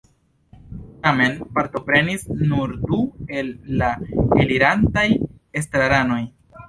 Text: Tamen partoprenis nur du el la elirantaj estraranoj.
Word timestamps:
Tamen 1.01 1.35
partoprenis 1.57 2.25
nur 2.53 2.73
du 2.87 2.99
el 3.41 3.53
la 3.83 3.91
elirantaj 4.45 5.07
estraranoj. 5.63 6.23